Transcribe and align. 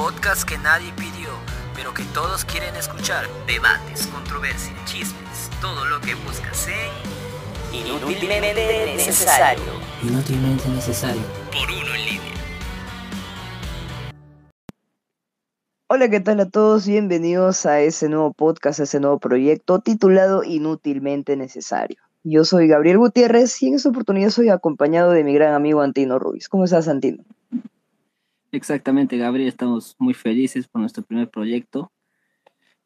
podcast 0.00 0.48
que 0.48 0.56
nadie 0.56 0.90
pidió, 0.96 1.28
pero 1.76 1.92
que 1.92 2.04
todos 2.14 2.46
quieren 2.46 2.74
escuchar. 2.74 3.26
Debates, 3.46 4.06
controversia, 4.06 4.72
chismes, 4.86 5.50
todo 5.60 5.84
lo 5.84 6.00
que 6.00 6.14
buscas 6.14 6.68
en 6.68 7.84
Inútilmente 7.84 8.94
Necesario. 8.96 9.62
Inútilmente 10.02 10.70
necesario. 10.70 11.20
Por 11.52 11.70
uno 11.70 11.94
en 11.94 12.04
línea. 12.06 12.32
Hola, 15.88 16.08
¿qué 16.08 16.20
tal 16.20 16.40
a 16.40 16.48
todos? 16.48 16.86
Bienvenidos 16.86 17.66
a 17.66 17.82
ese 17.82 18.08
nuevo 18.08 18.32
podcast, 18.32 18.80
a 18.80 18.84
ese 18.84 19.00
nuevo 19.00 19.18
proyecto 19.18 19.80
titulado 19.80 20.44
Inútilmente 20.44 21.36
Necesario. 21.36 21.98
Yo 22.24 22.46
soy 22.46 22.68
Gabriel 22.68 22.96
Gutiérrez 22.96 23.60
y 23.62 23.68
en 23.68 23.74
esta 23.74 23.90
oportunidad 23.90 24.30
soy 24.30 24.48
acompañado 24.48 25.10
de 25.10 25.24
mi 25.24 25.34
gran 25.34 25.52
amigo 25.52 25.82
Antino 25.82 26.18
Ruiz. 26.18 26.48
¿Cómo 26.48 26.64
estás, 26.64 26.88
Antino? 26.88 27.22
Exactamente, 28.52 29.16
Gabriel, 29.16 29.48
estamos 29.48 29.94
muy 29.98 30.14
felices 30.14 30.66
por 30.66 30.80
nuestro 30.80 31.02
primer 31.04 31.28
proyecto. 31.28 31.92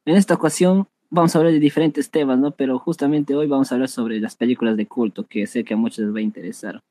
En 0.04 0.16
esta 0.16 0.34
ocasión 0.34 0.88
vamos 1.10 1.34
a 1.34 1.38
hablar 1.38 1.52
de 1.52 1.60
diferentes 1.60 2.10
temas, 2.10 2.38
¿no? 2.38 2.50
Pero 2.50 2.78
justamente 2.78 3.34
hoy 3.34 3.46
vamos 3.46 3.70
a 3.70 3.76
hablar 3.76 3.88
sobre 3.88 4.20
las 4.20 4.36
películas 4.36 4.76
de 4.76 4.86
culto, 4.86 5.26
que 5.26 5.46
sé 5.46 5.64
que 5.64 5.74
a 5.74 5.76
muchos 5.76 6.04
les 6.04 6.14
va 6.14 6.18
a 6.18 6.22
interesar. 6.22 6.82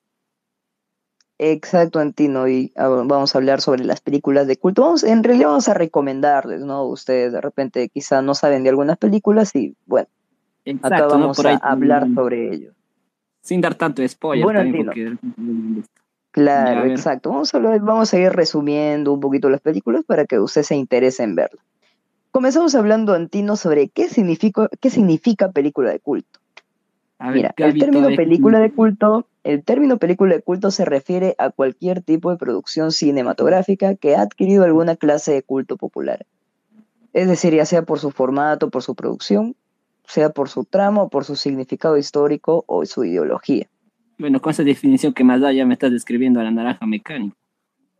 Exacto, 1.38 2.00
Antino, 2.00 2.48
y 2.48 2.72
ah, 2.76 2.88
vamos 2.88 3.36
a 3.36 3.38
hablar 3.38 3.60
sobre 3.60 3.84
las 3.84 4.02
películas 4.02 4.48
de 4.48 4.58
culto. 4.58 4.84
Vamos, 4.84 5.04
en 5.04 5.24
realidad 5.24 5.50
vamos 5.50 5.68
a 5.68 5.74
recomendarles, 5.74 6.62
¿no? 6.62 6.86
Ustedes 6.86 7.34
de 7.34 7.42
repente 7.42 7.90
quizá 7.90 8.22
no 8.22 8.34
saben 8.34 8.64
de 8.64 8.70
algunas 8.70 8.98
películas 8.98 9.56
y 9.56 9.76
bueno, 9.86 10.08
Exacto, 10.66 11.16
acá 11.16 11.34
Por 11.34 11.48
ahí 11.48 11.58
a 11.62 11.72
hablar 11.72 12.08
sobre 12.14 12.54
ello. 12.54 12.72
Sin 13.42 13.60
dar 13.60 13.76
tanto 13.76 14.08
spoiler 14.08 14.46
Bueno, 14.46 14.60
también, 14.62 14.86
porque... 14.86 15.18
Claro, 16.34 16.88
Ya, 16.88 16.92
exacto. 16.92 17.30
Vamos 17.30 17.54
a, 17.54 17.58
hablar- 17.58 17.80
vamos 17.82 18.12
a 18.12 18.18
ir 18.18 18.32
resumiendo 18.32 19.14
un 19.14 19.20
poquito 19.20 19.50
las 19.50 19.62
películas 19.62 20.04
para 20.04 20.26
que 20.26 20.40
usted 20.40 20.64
se 20.64 20.76
interese 20.76 21.22
en 21.24 21.36
verla. 21.36 21.62
Comenzamos 22.32 22.74
hablando, 22.74 23.14
Antino, 23.14 23.56
sobre 23.56 23.90
qué 23.90 24.10
significa, 24.10 24.68
qué 24.82 24.90
significa 24.90 25.52
película 25.52 25.92
de 25.92 26.00
culto. 26.00 26.40
A 27.20 27.28
ver, 27.28 27.36
Mira, 27.36 27.54
el 27.58 27.78
término 27.78 28.08
ver, 28.08 28.16
película 28.18 28.60
de 28.60 28.72
culto, 28.72 29.28
el 29.44 29.64
término 29.64 29.98
película 29.98 30.34
de 30.34 30.42
culto 30.42 30.72
se 30.72 30.86
refiere 30.86 31.36
a 31.38 31.52
cualquier 31.52 32.02
tipo 32.02 32.32
de 32.32 32.38
producción 32.38 32.92
cinematográfica 32.92 33.94
que 33.94 34.16
ha 34.16 34.22
adquirido 34.22 34.64
alguna 34.64 34.96
clase 34.96 35.34
de 35.34 35.44
culto 35.44 35.78
popular. 35.78 36.26
Es 37.14 37.28
decir, 37.28 37.54
ya 37.54 37.68
sea 37.68 37.84
por 37.84 38.00
su 38.00 38.10
formato, 38.10 38.72
por 38.72 38.82
su 38.82 38.96
producción, 38.96 39.56
sea 40.08 40.30
por 40.32 40.50
su 40.50 40.66
trama 40.66 41.04
o 41.04 41.10
por 41.10 41.26
su 41.26 41.36
significado 41.36 41.98
histórico 41.98 42.64
o 42.66 42.84
su 42.88 43.04
ideología. 43.06 43.68
Bueno, 44.18 44.42
con 44.42 44.52
esa 44.52 44.64
definición 44.64 45.14
que 45.14 45.24
más 45.24 45.42
da, 45.42 45.52
ya 45.52 45.66
me 45.66 45.74
estás 45.74 45.92
describiendo 45.92 46.40
a 46.40 46.44
la 46.44 46.52
naranja 46.52 46.86
mecánica. 46.86 47.36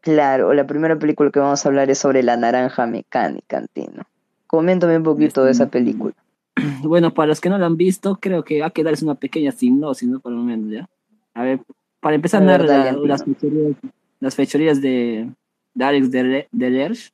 Claro, 0.02 0.54
la 0.54 0.68
primera 0.68 0.98
película 0.98 1.32
que 1.32 1.40
vamos 1.40 1.66
a 1.66 1.70
hablar 1.70 1.90
es 1.90 1.98
sobre 2.00 2.24
la 2.24 2.36
naranja 2.38 2.86
mecánica, 2.86 3.58
Antino. 3.58 4.04
Coméntame 4.48 4.98
un 4.98 5.04
poquito 5.04 5.44
de 5.46 5.52
esa 5.52 5.70
película. 5.70 6.14
Bueno, 6.84 7.14
para 7.14 7.28
los 7.28 7.42
que 7.42 7.50
no 7.50 7.58
la 7.58 7.66
han 7.66 7.78
visto, 7.78 8.20
creo 8.22 8.44
que 8.44 8.62
hay 8.64 8.70
que 8.72 8.84
darles 8.84 9.02
una 9.02 9.16
pequeña 9.16 9.52
sinopsis, 9.52 10.08
¿no? 10.08 10.20
Por 10.20 10.34
lo 10.34 10.44
menos, 10.44 10.70
¿ya? 10.70 10.88
A 11.34 11.44
ver, 11.44 11.62
para 12.00 12.16
empezar, 12.16 12.44
A 12.44 12.46
ver, 12.46 12.60
narra 12.62 12.74
dale, 12.74 12.84
la- 12.84 12.90
Antino. 12.92 13.08
las 13.08 13.24
fechorías, 13.26 13.76
las 14.20 14.36
fechorías 14.36 14.82
de, 14.82 15.32
de 15.74 15.84
Alex 15.86 16.12
Dele- 16.12 16.48
Delerge, 16.52 17.10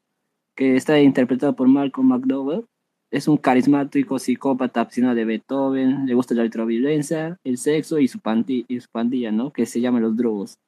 que 0.55 0.75
está 0.75 0.99
interpretado 0.99 1.55
por 1.55 1.67
Malcolm 1.69 2.07
McDowell. 2.09 2.65
Es 3.11 3.27
un 3.27 3.37
carismático 3.37 4.19
psicópata 4.19 4.81
apasionado 4.81 5.15
de 5.15 5.25
Beethoven, 5.25 6.05
le 6.05 6.13
gusta 6.13 6.35
la 6.35 6.43
ultraviolencia, 6.43 7.39
el 7.43 7.57
sexo 7.57 7.97
y 7.99 8.07
su, 8.07 8.19
y 8.67 8.79
su 8.79 8.89
pandilla, 8.89 9.31
¿no? 9.31 9.51
Que 9.51 9.65
se 9.65 9.81
llama 9.81 9.99
Los 9.99 10.15
Drugos. 10.15 10.59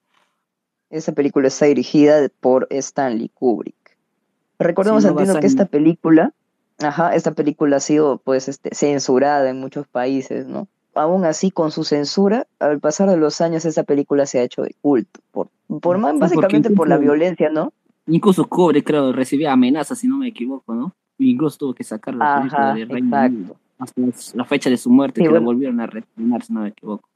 Esa 0.89 1.11
película 1.11 1.47
está 1.47 1.67
dirigida 1.67 2.27
por 2.39 2.67
Stanley 2.71 3.29
Kubrick. 3.29 3.75
Recordemos, 4.59 5.03
no 5.05 5.13
basa 5.13 5.39
que 5.39 5.47
esta 5.47 5.65
película, 5.65 6.33
ajá, 6.79 7.15
esta 7.15 7.31
película 7.31 7.77
ha 7.77 7.79
sido 7.79 8.17
pues 8.17 8.47
este, 8.47 8.73
censurada 8.75 9.49
en 9.49 9.59
muchos 9.59 9.87
países, 9.87 10.47
¿no? 10.47 10.67
Aún 10.93 11.23
así, 11.25 11.51
con 11.51 11.71
su 11.71 11.83
censura, 11.85 12.47
al 12.59 12.79
pasar 12.79 13.09
de 13.09 13.15
los 13.17 13.39
años, 13.39 13.63
esa 13.65 13.83
película 13.83 14.25
se 14.25 14.39
ha 14.39 14.43
hecho 14.43 14.63
de 14.63 14.75
culto, 14.81 15.21
por, 15.31 15.47
por 15.79 15.97
más- 15.99 16.19
básicamente 16.19 16.69
por 16.71 16.89
la 16.89 16.97
violencia, 16.97 17.49
¿no? 17.49 17.71
Incluso 18.07 18.45
Kubrick, 18.47 18.85
creo, 18.85 19.11
recibía 19.13 19.53
amenazas, 19.53 19.99
si 19.99 20.07
no 20.07 20.17
me 20.17 20.27
equivoco, 20.27 20.73
¿no? 20.73 20.93
Incluso 21.19 21.57
tuvo 21.57 21.73
que 21.73 21.83
sacar 21.83 22.15
la 22.15 22.37
película 22.39 22.69
Ajá, 22.69 22.75
de 22.75 22.85
Reino 22.85 23.17
Unido. 23.25 23.55
hasta 23.77 24.01
la 24.37 24.45
fecha 24.45 24.69
de 24.69 24.77
su 24.77 24.89
muerte, 24.89 25.19
Sí, 25.21 25.23
que 25.25 25.29
bueno. 25.29 25.41
la 25.41 25.45
volvieron 25.45 25.79
a 25.79 25.85
retornar, 25.87 26.43
si 26.43 26.51
no 26.53 26.61
me 26.61 26.69
equivoco. 26.69 27.07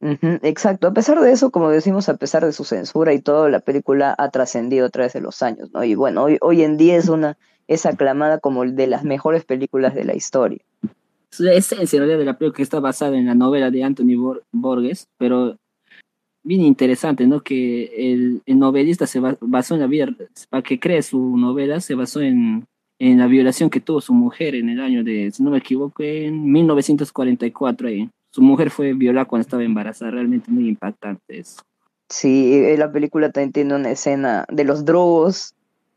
Exacto. 0.00 0.86
A 0.86 0.92
pesar 0.94 1.20
de 1.20 1.32
eso, 1.32 1.50
como 1.50 1.70
decimos, 1.70 2.08
a 2.08 2.16
pesar 2.16 2.44
de 2.44 2.52
su 2.52 2.64
censura 2.64 3.12
y 3.12 3.20
todo, 3.20 3.48
la 3.48 3.60
película 3.60 4.14
ha 4.16 4.30
trascendido 4.30 4.86
a 4.86 4.90
través 4.90 5.12
de 5.12 5.20
los 5.20 5.42
años, 5.42 5.70
¿no? 5.72 5.82
Y 5.84 5.94
bueno, 5.96 6.22
hoy, 6.24 6.38
hoy 6.40 6.62
en 6.62 6.76
día 6.76 6.96
es 6.96 7.08
una, 7.08 7.36
es 7.66 7.84
aclamada 7.84 8.38
como 8.38 8.64
de 8.64 8.86
las 8.86 9.02
mejores 9.04 9.44
películas 9.44 9.94
de 9.94 10.04
la 10.04 10.14
historia. 10.14 10.60
Su 11.30 11.46
esencia 11.48 11.96
en 11.96 12.02
realidad 12.02 12.18
de 12.20 12.24
la 12.24 12.38
película 12.38 12.56
que 12.56 12.62
está 12.62 12.78
basada 12.80 13.16
en 13.18 13.26
la 13.26 13.34
novela 13.34 13.70
de 13.70 13.82
Anthony 13.84 14.14
Bor- 14.16 14.44
Borges, 14.52 15.08
pero 15.18 15.56
bien 16.48 16.62
interesante, 16.62 17.26
¿no? 17.26 17.40
Que 17.42 18.12
el, 18.12 18.42
el 18.46 18.58
novelista 18.58 19.06
se 19.06 19.20
ba- 19.20 19.36
basó 19.40 19.74
en 19.74 19.80
la 19.80 19.86
vida, 19.86 20.08
para 20.50 20.62
que 20.62 20.80
cree 20.80 21.02
su 21.02 21.36
novela, 21.36 21.80
se 21.80 21.94
basó 21.94 22.20
en, 22.22 22.66
en 22.98 23.18
la 23.18 23.26
violación 23.26 23.68
que 23.70 23.80
tuvo 23.80 24.00
su 24.00 24.14
mujer 24.14 24.54
en 24.54 24.68
el 24.70 24.80
año 24.80 25.04
de, 25.04 25.30
si 25.30 25.42
no 25.42 25.50
me 25.50 25.58
equivoco, 25.58 26.02
en 26.02 26.50
1944. 26.50 27.88
ahí. 27.88 28.08
Su 28.30 28.42
mujer 28.42 28.70
fue 28.70 28.92
violada 28.94 29.26
cuando 29.26 29.42
estaba 29.42 29.62
embarazada, 29.62 30.10
realmente 30.10 30.50
muy 30.50 30.68
impactante 30.68 31.38
eso. 31.38 31.60
Sí, 32.08 32.54
eh, 32.54 32.76
la 32.78 32.90
película 32.90 33.30
también 33.30 33.52
tiene 33.52 33.74
una 33.74 33.90
escena 33.90 34.44
de 34.50 34.64
los 34.64 34.84
drogos 34.84 35.54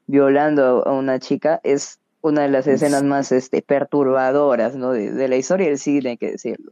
violando 0.07 0.85
a 0.85 0.91
una 0.94 1.19
chica. 1.19 1.59
Es 1.63 2.00
una 2.22 2.41
de 2.44 2.50
las 2.50 2.67
Es- 2.67 2.81
escenas 2.81 3.03
más 3.03 3.31
este, 3.31 3.61
perturbadoras, 3.61 4.75
¿no? 4.75 4.91
De, 4.91 5.11
de 5.11 5.28
la 5.28 5.38
historia 5.38 5.67
del 5.67 5.78
cine, 5.78 6.11
hay 6.11 6.17
que 6.17 6.31
decirlo. 6.31 6.72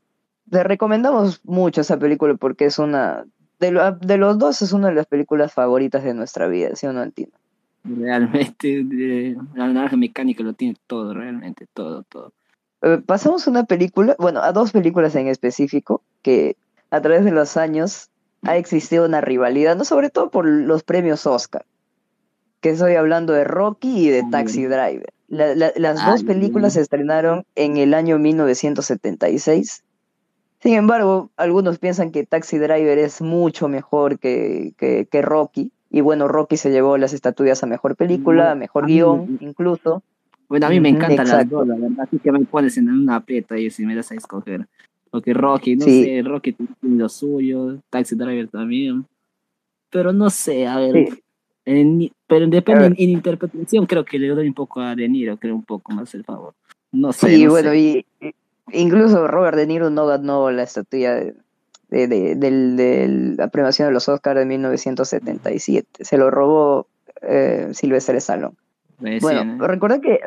Le 0.51 0.63
recomendamos 0.63 1.41
mucho 1.45 1.81
esa 1.81 1.97
película 1.97 2.35
porque 2.35 2.65
es 2.65 2.79
una... 2.79 3.25
De, 3.59 3.71
lo- 3.71 3.91
de 3.91 4.17
los 4.17 4.37
dos 4.37 4.61
es 4.61 4.71
una 4.73 4.87
de 4.87 4.95
las 4.95 5.05
películas 5.05 5.53
favoritas 5.53 6.03
de 6.03 6.13
nuestra 6.13 6.47
vida, 6.47 6.75
¿sí 6.75 6.87
o 6.87 6.93
no, 6.93 7.01
Antino? 7.01 7.31
Realmente, 7.83 9.35
la 9.55 9.67
naranja 9.67 9.95
mecánica 9.97 10.43
lo 10.43 10.53
tiene 10.53 10.75
todo, 10.87 11.13
realmente, 11.13 11.65
todo, 11.73 12.03
todo. 12.03 12.31
Eh, 12.81 13.01
pasamos 13.05 13.47
a 13.47 13.51
una 13.51 13.65
película, 13.65 14.15
bueno, 14.19 14.41
a 14.41 14.51
dos 14.51 14.71
películas 14.71 15.15
en 15.15 15.27
específico, 15.27 16.01
que 16.21 16.55
a 16.91 17.01
través 17.01 17.25
de 17.25 17.31
los 17.31 17.57
años 17.57 18.09
ha 18.43 18.55
existido 18.57 19.05
una 19.05 19.21
rivalidad, 19.21 19.75
no 19.75 19.83
sobre 19.83 20.09
todo 20.09 20.29
por 20.29 20.45
los 20.45 20.83
premios 20.83 21.25
Oscar, 21.27 21.65
que 22.61 22.69
estoy 22.69 22.95
hablando 22.95 23.33
de 23.33 23.43
Rocky 23.43 24.07
y 24.07 24.09
de 24.09 24.21
Ah, 24.21 24.27
Taxi 24.31 24.63
Driver. 24.65 25.11
La- 25.27 25.53
la- 25.55 25.73
las 25.75 26.03
dos 26.05 26.21
Ay, 26.21 26.25
películas 26.25 26.73
se 26.73 26.81
estrenaron 26.81 27.45
en 27.55 27.77
el 27.77 27.93
año 27.93 28.17
1976. 28.17 29.83
Sin 30.61 30.73
embargo, 30.73 31.29
algunos 31.37 31.79
piensan 31.79 32.11
que 32.11 32.25
Taxi 32.25 32.57
Driver 32.57 32.97
es 32.97 33.21
mucho 33.21 33.67
mejor 33.69 34.19
que, 34.19 34.73
que, 34.77 35.07
que 35.09 35.21
Rocky. 35.21 35.71
Y 35.89 36.01
bueno, 36.01 36.27
Rocky 36.27 36.57
se 36.57 36.69
llevó 36.71 36.97
las 36.97 37.13
estatuillas 37.13 37.63
a 37.63 37.67
mejor 37.67 37.95
película, 37.95 38.51
a 38.51 38.55
mejor 38.55 38.83
a 38.83 38.87
mí- 38.87 38.93
guion, 38.93 39.37
incluso. 39.41 40.03
Bueno, 40.49 40.67
a 40.67 40.69
mí 40.69 40.79
me 40.79 40.89
encantan 40.89 41.17
las 41.27 41.29
exacto. 41.29 41.57
dos, 41.57 41.67
la 41.67 41.75
verdad. 41.75 41.99
Así 42.01 42.19
que 42.19 42.31
me 42.31 42.39
pones 42.41 42.77
en 42.77 42.89
una 42.89 43.15
aprieta 43.17 43.55
ahí 43.55 43.69
si 43.69 43.85
me 43.85 43.95
das 43.95 44.11
a 44.11 44.15
escoger. 44.15 44.67
Porque 45.11 45.33
Rocky, 45.33 45.75
no 45.75 45.85
Sí. 45.85 46.03
sé, 46.03 46.21
Rocky 46.23 46.51
tiene 46.53 46.69
lo 46.97 47.09
suyo, 47.09 47.77
Taxi 47.89 48.15
Driver 48.15 48.47
también. 48.49 49.05
Pero 49.89 50.11
no 50.13 50.29
sé, 50.29 50.67
a 50.67 50.77
ver. 50.77 51.07
Sí. 51.09 51.19
en- 51.65 52.11
pero 52.27 52.47
depende 52.47 52.85
en, 52.87 52.95
interpretación, 53.09 53.85
creo 53.85 54.03
que 54.03 54.17
le 54.17 54.27
doy 54.29 54.47
un 54.47 54.53
poco 54.55 54.81
a 54.81 54.95
De 54.95 55.07
Niro, 55.07 55.37
creo 55.37 55.55
un 55.55 55.63
poco 55.63 55.91
más 55.93 56.13
el 56.15 56.23
favor. 56.23 56.53
No 56.91 57.11
sé. 57.13 57.27
Sí, 57.35 57.43
no 57.45 57.51
bueno, 57.51 57.69
sé. 57.71 57.77
y 57.79 58.05
y- 58.21 58.28
incluso 58.73 59.27
Robert 59.27 59.57
De 59.57 59.67
Niro 59.67 59.89
no 59.89 60.05
ganó 60.07 60.49
la 60.51 60.63
estatua 60.63 61.15
de, 61.15 61.35
de, 61.89 62.07
de- 62.07 62.35
de 62.35 63.07
la 63.37 63.47
premiación 63.49 63.87
de 63.87 63.93
los 63.93 64.07
Oscars 64.09 64.39
de 64.39 64.45
1977. 64.45 66.03
Se 66.03 66.17
lo 66.17 66.29
robó 66.31 66.87
eh, 67.21 67.69
Sylvester 67.73 68.15
Stallone. 68.17 68.55
Bueno, 69.21 69.45
¿no? 69.45 69.67
recuerda 69.67 70.01
que 70.01 70.19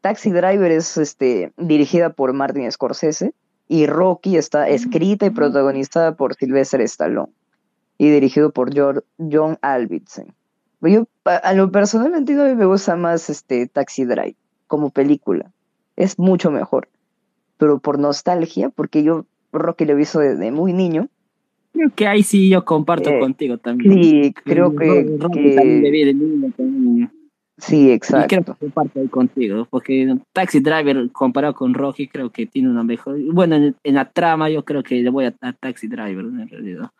Taxi 0.00 0.30
Driver 0.30 0.70
es 0.70 0.96
este, 0.96 1.52
dirigida 1.56 2.10
por 2.10 2.32
Martin 2.32 2.70
Scorsese 2.70 3.32
y 3.68 3.86
Rocky 3.86 4.36
está 4.36 4.68
escrita 4.68 5.26
y 5.26 5.30
protagonizada 5.30 6.14
por 6.14 6.34
Sylvester 6.36 6.80
Stallone 6.82 7.32
y 7.98 8.10
dirigido 8.10 8.50
por 8.50 8.70
John 8.74 9.58
Alvinson. 9.62 10.32
Yo, 10.80 11.06
a, 11.24 11.52
lo 11.52 11.70
personal, 11.70 12.14
a 12.14 12.20
mí 12.20 12.54
me 12.54 12.64
gusta 12.64 12.96
más 12.96 13.28
este 13.28 13.66
Taxi 13.66 14.04
Drive 14.04 14.36
como 14.66 14.90
película. 14.90 15.50
Es 15.96 16.18
mucho 16.18 16.50
mejor. 16.50 16.88
Pero 17.60 17.78
por 17.78 17.98
nostalgia, 18.00 18.70
porque 18.70 19.04
yo 19.04 19.26
Rocky 19.52 19.84
lo 19.84 19.92
he 19.92 19.96
visto 19.96 20.18
desde 20.18 20.50
muy 20.50 20.72
niño, 20.72 21.08
Creo 21.72 21.90
que 21.94 22.08
ahí 22.08 22.24
sí 22.24 22.48
yo 22.48 22.64
comparto 22.64 23.10
Eh, 23.10 23.20
contigo 23.20 23.56
también. 23.58 24.02
sí, 24.02 24.34
creo 24.44 24.74
que, 24.74 25.06
Rocky- 25.18 25.40
que- 25.50 25.54
también 25.54 25.82
de 26.06 26.14
niño 26.14 26.52
también. 26.56 27.10
sí, 27.58 27.76
Y 27.92 27.98
creo 28.00 28.22
exacto. 28.24 28.54
que 28.58 28.66
comparto 28.66 29.00
ahí 29.00 29.06
contigo, 29.08 29.66
porque 29.70 30.16
Taxi 30.32 30.58
Driver 30.58 31.08
comparado 31.12 31.54
con 31.54 31.72
Rocky 31.74 32.08
creo 32.08 32.30
que 32.30 32.46
tiene 32.46 32.68
una 32.70 32.82
mejor... 32.82 33.16
Bueno, 33.32 33.54
en, 33.54 33.76
en 33.84 33.94
la 33.94 34.10
trama 34.10 34.50
yo 34.50 34.64
creo 34.64 34.82
que 34.82 34.96
le 35.00 35.10
voy 35.10 35.26
a, 35.26 35.34
a 35.42 35.52
Taxi 35.52 35.86
Driver 35.86 36.24
en 36.24 36.48
realidad. 36.48 36.90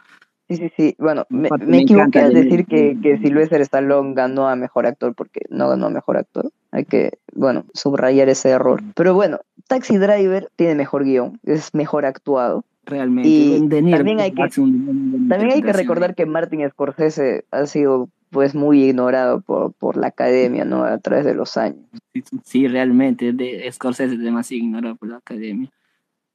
Sí, 0.48 0.56
sí, 0.56 0.70
sí. 0.76 0.94
Bueno, 0.98 1.26
me, 1.30 1.48
me 1.60 1.66
me 1.66 1.78
equivoqué 1.82 2.20
al 2.20 2.34
de- 2.34 2.42
decir 2.42 2.66
que, 2.66 2.96
que 3.00 3.18
Sylvester 3.18 3.60
Stallone 3.62 4.14
ganó 4.14 4.48
a 4.48 4.56
mejor 4.56 4.86
actor 4.86 5.14
porque 5.14 5.40
no 5.48 5.68
ganó 5.68 5.86
a 5.86 5.90
mejor 5.90 6.16
actor. 6.16 6.50
Hay 6.72 6.84
que, 6.84 7.18
bueno, 7.34 7.64
subrayar 7.74 8.28
ese 8.28 8.50
error. 8.50 8.82
Pero 8.96 9.14
bueno, 9.14 9.40
Taxi 9.70 9.98
Driver 9.98 10.50
tiene 10.56 10.74
mejor 10.74 11.04
guion, 11.04 11.38
es 11.44 11.72
mejor 11.74 12.04
actuado. 12.04 12.64
Realmente. 12.84 13.28
Y 13.28 13.60
también 13.92 14.18
hay 14.18 14.32
que- 14.32 14.48
También 14.48 15.52
hay 15.52 15.62
que 15.62 15.72
recordar 15.72 16.16
que 16.16 16.26
Martin 16.26 16.68
Scorsese 16.68 17.44
ha 17.52 17.66
sido 17.66 18.08
pues 18.30 18.56
muy 18.56 18.82
ignorado 18.84 19.40
por, 19.42 19.72
por 19.74 19.96
la 19.96 20.08
academia, 20.08 20.64
¿no? 20.64 20.82
A 20.82 20.98
través 20.98 21.24
de 21.24 21.34
los 21.34 21.56
años. 21.56 21.84
Sí, 22.12 22.22
Sí, 22.44 22.66
realmente. 22.68 23.32
De 23.32 23.70
Scorsese 23.70 24.14
es 24.14 24.20
demasiado 24.20 24.64
ignorado 24.64 24.96
por 24.96 25.08
la 25.08 25.18
academia. 25.18 25.70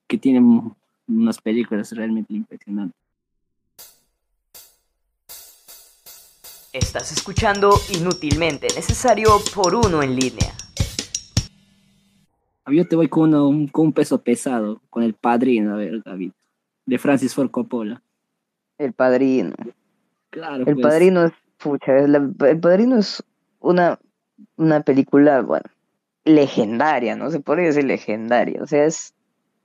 Que 0.07 0.17
tiene 0.17 0.41
unas 1.09 1.41
películas 1.41 1.91
realmente 1.91 2.33
impresionantes. 2.33 2.95
Estás 6.71 7.11
escuchando 7.11 7.69
Inútilmente 7.97 8.67
Necesario 8.75 9.29
por 9.53 9.75
uno 9.75 10.01
en 10.03 10.15
línea. 10.15 10.53
Yo 12.67 12.87
te 12.87 12.95
voy 12.95 13.07
con, 13.07 13.29
uno- 13.29 13.47
un, 13.47 13.67
con 13.67 13.87
un 13.87 13.93
peso 13.93 14.21
pesado, 14.21 14.81
con 14.89 15.03
el 15.03 15.13
padrino, 15.13 15.73
a 15.73 15.77
ver, 15.77 16.01
David. 16.03 16.31
De 16.85 16.97
Francis 16.97 17.33
Ford 17.33 17.49
Coppola. 17.51 18.01
El 18.77 18.93
Padrino. 18.93 19.53
Claro, 20.31 20.65
El 20.67 20.75
pues, 20.75 20.85
Padrino 20.85 21.25
es, 21.25 21.33
pucha, 21.57 21.97
es 21.99 22.09
la- 22.09 22.29
el 22.49 22.59
Padrino 22.59 22.97
es 22.97 23.23
una, 23.59 23.99
una 24.57 24.81
película, 24.81 25.41
bueno, 25.41 25.65
legendaria, 26.25 27.15
¿no? 27.15 27.29
Se 27.31 27.39
podría 27.39 27.67
decir 27.67 27.85
legendaria. 27.85 28.61
O 28.61 28.67
sea, 28.67 28.85
es, 28.85 29.13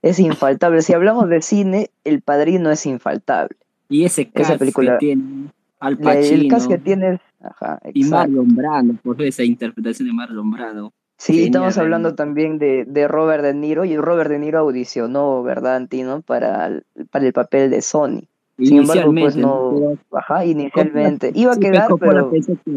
es 0.02 0.18
infaltable. 0.18 0.82
Si 0.82 0.92
hablamos 0.92 1.28
de 1.28 1.42
cine, 1.42 1.90
El 2.04 2.20
Padrino 2.22 2.70
es 2.70 2.86
infaltable. 2.86 3.56
Y 3.88 4.04
ese 4.04 4.26
película- 4.26 4.92
que 4.98 5.06
tiene 5.06 5.48
Al 5.80 5.98
La- 6.00 6.12
el 6.12 6.18
Pacino 6.20 6.48
cast 6.54 6.68
que 6.68 6.78
tiene 6.78 7.20
ajá, 7.40 7.80
y. 7.94 8.04
Marlon 8.04 8.54
Brando, 8.54 8.94
por 9.02 9.20
esa 9.22 9.42
interpretación 9.42 10.08
de 10.08 10.14
Marlon 10.14 10.50
Brando. 10.50 10.92
Sí, 11.20 11.34
Genial, 11.34 11.46
estamos 11.48 11.76
hablando 11.76 12.14
también 12.14 12.58
de, 12.58 12.86
de 12.86 13.06
Robert 13.06 13.44
De 13.44 13.52
Niro 13.52 13.84
y 13.84 13.94
Robert 13.98 14.30
De 14.30 14.38
Niro 14.38 14.60
audicionó, 14.60 15.42
¿verdad, 15.42 15.76
Antino? 15.76 16.22
Para 16.22 16.66
el, 16.66 16.84
para 17.10 17.26
el 17.26 17.34
papel 17.34 17.68
de 17.70 17.82
Sony. 17.82 18.22
Sin 18.56 18.78
embargo, 18.78 19.12
pues 19.14 19.36
no, 19.36 19.98
ajá, 20.12 20.46
inicialmente. 20.46 21.30
Iba 21.34 21.52
a 21.52 21.54
sí, 21.56 21.60
quedar, 21.60 21.88
pero... 22.00 22.30
pensó 22.30 22.54
que- 22.64 22.70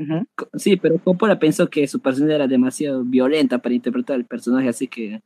Ujú. 0.00 0.26
sí, 0.54 0.76
pero 0.76 0.96
Coppola 0.98 1.40
pensó 1.40 1.68
que 1.68 1.88
su 1.88 1.98
personalidad 1.98 2.36
era 2.36 2.46
demasiado 2.46 3.02
violenta 3.02 3.58
para 3.58 3.74
interpretar 3.74 4.14
el 4.14 4.26
personaje, 4.26 4.68
así 4.68 4.86
que 4.86 5.20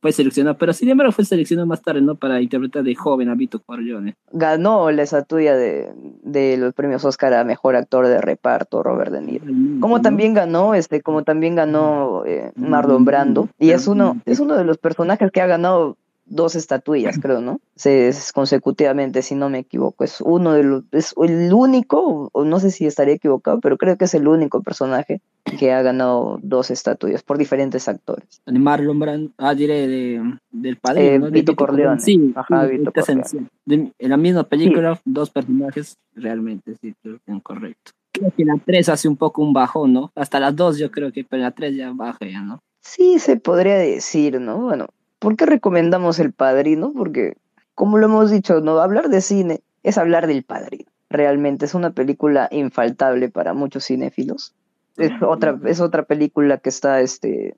fue 0.00 0.12
seleccionado. 0.12 0.56
Pero 0.58 0.72
sin 0.72 0.88
embargo 0.88 1.12
fue 1.12 1.24
seleccionado 1.24 1.66
más 1.66 1.82
tarde, 1.82 2.00
¿no? 2.00 2.14
Para 2.14 2.40
interpretar 2.40 2.82
de 2.82 2.94
joven 2.94 3.28
a 3.28 3.34
Vito 3.34 3.60
Corleone. 3.60 4.16
Ganó 4.32 4.90
la 4.90 5.02
estatuilla 5.02 5.56
de, 5.56 5.92
de 6.22 6.56
los 6.56 6.74
premios 6.74 7.04
Oscar 7.04 7.34
a 7.34 7.44
Mejor 7.44 7.76
Actor 7.76 8.06
de 8.06 8.20
Reparto, 8.20 8.82
Robert 8.82 9.12
De 9.12 9.22
Niro. 9.22 9.44
Como 9.80 10.02
también 10.02 10.34
ganó, 10.34 10.74
este, 10.74 11.02
como 11.02 11.24
también 11.24 11.54
ganó 11.54 12.24
eh, 12.26 12.52
Marlon 12.56 13.04
Brando. 13.04 13.48
Y 13.58 13.70
es 13.70 13.86
uno, 13.86 14.20
es 14.24 14.40
uno 14.40 14.56
de 14.56 14.64
los 14.64 14.78
personajes 14.78 15.30
que 15.30 15.40
ha 15.40 15.46
ganado 15.46 15.96
dos 16.26 16.54
estatuillas, 16.54 17.18
creo, 17.22 17.40
¿no? 17.40 17.60
Se, 17.74 18.08
es 18.08 18.32
consecutivamente, 18.32 19.22
si 19.22 19.34
no 19.34 19.48
me 19.48 19.60
equivoco. 19.60 20.04
Es 20.04 20.20
uno 20.20 20.52
de 20.52 20.62
los, 20.64 20.84
es 20.92 21.14
el 21.22 21.52
único, 21.52 22.28
o 22.32 22.44
no 22.44 22.60
sé 22.60 22.70
si 22.70 22.86
estaría 22.86 23.14
equivocado, 23.14 23.60
pero 23.60 23.76
creo 23.78 23.96
que 23.96 24.04
es 24.06 24.14
el 24.14 24.28
único 24.28 24.62
personaje 24.62 25.20
que 25.58 25.72
ha 25.72 25.80
ganado 25.82 26.38
dos 26.42 26.70
estatuillas 26.70 27.22
por 27.22 27.38
diferentes 27.38 27.88
actores. 27.88 28.42
Marlon 28.46 28.98
Brando, 28.98 29.30
ah, 29.38 29.54
diré 29.54 29.86
de, 29.86 30.38
del 30.50 30.76
padrino, 30.76 31.06
Eh, 31.08 31.18
¿no? 31.18 31.26
De 31.26 31.30
Vito 31.32 31.54
Corleone. 31.56 32.00
Sí, 32.00 32.32
Ajá, 32.34 32.66
sí, 32.68 32.76
Vito 32.76 32.92
Corleone. 32.92 33.48
De- 33.64 33.92
en 33.98 34.10
la 34.10 34.16
misma 34.16 34.42
película, 34.44 35.00
dos 35.04 35.30
personajes, 35.30 35.96
realmente, 36.14 36.74
sí, 36.80 36.94
creo 37.02 37.18
que 37.24 37.40
correcto. 37.42 37.92
Creo 38.12 38.32
que 38.36 38.44
la 38.44 38.54
3 38.64 38.88
hace 38.88 39.08
un 39.08 39.16
poco 39.16 39.42
un 39.42 39.52
bajón, 39.52 39.92
¿no? 39.92 40.10
Hasta 40.14 40.40
las 40.40 40.56
2 40.56 40.78
yo 40.78 40.90
creo 40.90 41.12
que, 41.12 41.22
pero 41.24 41.42
la 41.42 41.50
3 41.50 41.76
ya 41.76 41.92
baja 41.92 42.26
ya, 42.26 42.40
¿no? 42.40 42.60
Sí, 42.80 43.18
se 43.18 43.36
podría 43.36 43.74
decir, 43.76 44.40
¿no? 44.40 44.58
Bueno, 44.58 44.86
¿por 45.18 45.36
qué 45.36 45.46
recomendamos 45.46 46.18
El 46.18 46.32
Padrino? 46.32 46.92
Porque, 46.94 47.36
como 47.74 47.98
lo 47.98 48.06
hemos 48.06 48.30
dicho, 48.30 48.60
¿no? 48.60 48.78
Hablar 48.80 49.08
de 49.08 49.20
cine 49.20 49.60
es 49.82 49.98
hablar 49.98 50.26
del 50.26 50.42
Padrino. 50.44 50.90
Realmente 51.10 51.64
es 51.64 51.74
una 51.74 51.90
película 51.90 52.48
infaltable 52.50 53.28
para 53.28 53.54
muchos 53.54 53.86
cinéfilos. 53.86 54.54
Es 54.96 55.12
otra, 55.22 55.58
es 55.66 55.80
otra 55.80 56.04
película 56.04 56.58
que 56.58 56.68
está 56.70 57.00
este, 57.00 57.54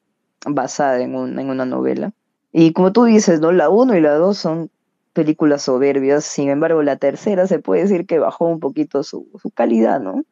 basada 0.47 1.01
en, 1.01 1.15
un- 1.15 1.39
en 1.39 1.51
una 1.51 1.65
novela. 1.65 2.13
Y 2.53 2.73
como 2.73 2.93
tú 2.93 3.05
dices, 3.05 3.41
¿no? 3.41 3.53
La 3.53 3.69
1 3.71 3.97
y 3.97 4.01
la 4.01 4.15
2 4.15 4.37
son 4.39 4.71
películas 5.13 5.63
soberbias. 5.63 6.25
Sin 6.25 6.49
embargo, 6.49 6.83
la 6.83 6.97
tercera 6.97 7.47
se 7.47 7.59
puede 7.61 7.83
decir 7.83 8.07
que 8.07 8.19
bajó 8.19 8.47
un 8.47 8.59
poquito 8.61 9.03
su, 9.03 9.29
su 9.41 9.51
calidad, 9.51 10.01
¿no? 10.01 10.25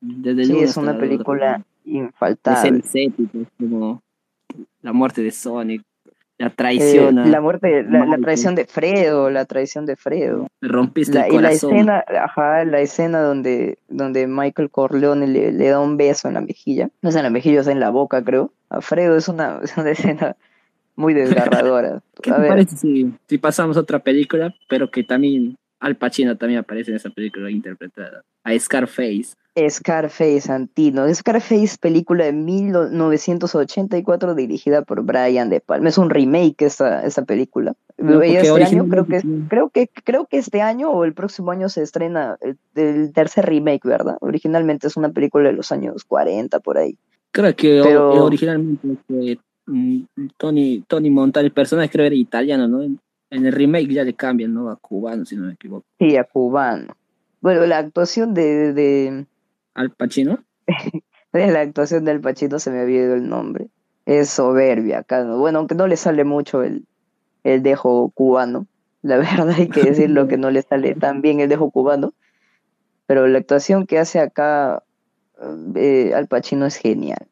Desde 0.00 0.42
el 0.42 0.48
Sí, 0.48 0.58
es 0.60 0.76
una 0.76 0.92
la 0.94 0.98
película 0.98 1.64
infaltable. 1.84 2.80
Escenas 2.80 2.94
épicas, 2.94 3.46
como 3.58 4.02
la 4.82 4.92
muerte 4.92 5.22
de 5.22 5.30
Sonic, 5.30 5.82
la 6.38 6.46
Eh, 6.46 6.52
traición, 6.56 7.30
la 7.30 7.40
muerte, 7.40 7.82
la, 7.82 8.16
traición 8.18 8.54
de 8.54 8.64
Fredo, 8.66 9.28
la 9.30 9.44
traición 9.44 9.86
de 9.86 9.96
Fredo. 9.96 10.46
rompiste 10.60 11.14
La, 11.18 11.26
el 11.26 11.32
y 11.32 11.36
la 11.36 11.42
corazón. 11.48 11.72
escena, 11.74 12.04
ajá, 12.22 12.64
la 12.64 12.80
escena 12.80 13.20
donde, 13.20 13.78
donde 13.88 14.26
Michael 14.28 14.70
Corleone 14.70 15.26
le, 15.26 15.52
le 15.52 15.68
da 15.68 15.80
un 15.80 15.96
beso 15.96 16.28
en 16.28 16.34
la 16.34 16.40
mejilla. 16.40 16.90
No 17.02 17.10
es 17.10 17.16
en 17.16 17.24
la 17.24 17.30
mejilla, 17.30 17.60
es 17.60 17.66
en 17.66 17.80
la 17.80 17.90
boca, 17.90 18.22
creo. 18.22 18.52
A 18.70 18.80
Fredo 18.80 19.16
es 19.16 19.28
una, 19.28 19.58
es 19.64 19.76
una 19.76 19.90
escena 19.90 20.36
muy 20.96 21.12
desgarradora. 21.14 22.00
¿Qué 22.22 22.30
A 22.30 22.38
ver, 22.38 22.48
parece 22.50 22.76
si, 22.76 23.12
si 23.28 23.38
pasamos 23.38 23.76
a 23.76 23.80
otra 23.80 23.98
película, 23.98 24.54
pero 24.68 24.90
que 24.90 25.02
también 25.04 25.56
Al 25.80 25.96
Pacino 25.96 26.36
también 26.36 26.60
aparece 26.60 26.90
en 26.90 26.96
esa 26.96 27.10
película 27.10 27.50
interpretada? 27.50 28.22
A 28.44 28.58
Scarface. 28.58 29.34
Scarface 29.68 30.50
Antino. 30.50 31.12
Scarface, 31.14 31.76
película 31.80 32.24
de 32.26 32.32
1984 32.32 34.34
dirigida 34.34 34.82
por 34.82 35.02
Brian 35.02 35.50
De 35.50 35.60
Palma. 35.60 35.88
Es 35.88 35.98
un 35.98 36.10
remake 36.10 36.62
esta, 36.62 37.04
esta 37.04 37.24
película. 37.24 37.74
No, 37.96 38.22
este 38.22 38.48
año 38.62 38.86
creo 38.88 39.06
que, 39.06 39.22
creo 39.48 39.70
que 39.70 39.88
creo 40.04 40.26
que 40.26 40.38
este 40.38 40.62
año 40.62 40.90
o 40.90 41.04
el 41.04 41.14
próximo 41.14 41.50
año 41.50 41.68
se 41.68 41.82
estrena 41.82 42.36
el, 42.40 42.56
el 42.76 43.12
tercer 43.12 43.46
remake, 43.46 43.84
¿verdad? 43.88 44.16
Originalmente 44.20 44.86
es 44.86 44.96
una 44.96 45.08
película 45.10 45.48
de 45.48 45.54
los 45.54 45.72
años 45.72 46.04
40 46.04 46.60
por 46.60 46.78
ahí. 46.78 46.96
Creo 47.32 47.54
que 47.56 47.80
Pero- 47.82 48.14
eh, 48.14 48.20
originalmente 48.20 48.88
este, 48.92 49.40
mm, 49.66 50.02
Tony, 50.36 50.84
Tony 50.86 51.10
Montana, 51.10 51.46
el 51.46 51.52
personaje 51.52 51.90
creo 51.90 52.06
era 52.06 52.14
italiano, 52.14 52.68
¿no? 52.68 52.82
En, 52.82 53.00
en 53.30 53.46
el 53.46 53.52
remake 53.52 53.92
ya 53.92 54.04
le 54.04 54.14
cambian, 54.14 54.54
¿no? 54.54 54.70
A 54.70 54.76
cubano, 54.76 55.24
si 55.24 55.36
no 55.36 55.46
me 55.46 55.54
equivoco. 55.54 55.84
Sí, 55.98 56.16
a 56.16 56.22
cubano. 56.24 56.94
Bueno, 57.40 57.66
la 57.66 57.78
actuación 57.78 58.34
de, 58.34 58.72
de, 58.72 59.26
Al 59.78 59.90
Pacino. 59.90 60.38
de 61.32 61.46
la 61.50 61.60
actuación 61.60 62.04
del 62.04 62.20
Pachito 62.20 62.58
se 62.58 62.70
me 62.70 62.80
había 62.80 63.02
ido 63.04 63.14
el 63.14 63.28
nombre. 63.28 63.68
Es 64.06 64.30
soberbia. 64.30 65.04
Bueno, 65.36 65.58
aunque 65.60 65.74
no 65.74 65.86
le 65.86 65.96
sale 65.96 66.24
mucho 66.24 66.62
el, 66.62 66.86
el 67.44 67.62
dejo 67.62 68.10
cubano. 68.10 68.66
La 69.02 69.16
verdad 69.18 69.50
hay 69.50 69.68
que 69.68 69.84
decirlo 69.84 70.26
que 70.28 70.36
no 70.36 70.50
le 70.50 70.62
sale 70.62 70.94
tan 70.94 71.20
bien 71.22 71.40
el 71.40 71.48
dejo 71.48 71.70
cubano. 71.70 72.12
Pero 73.06 73.26
la 73.26 73.38
actuación 73.38 73.86
que 73.86 73.98
hace 73.98 74.18
acá 74.20 74.82
eh, 75.76 76.12
Al 76.14 76.26
Pacino 76.26 76.66
es 76.66 76.76
genial. 76.76 77.26